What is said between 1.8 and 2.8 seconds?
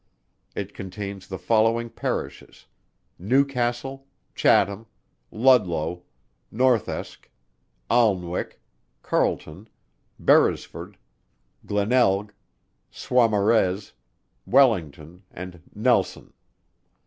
Parishes: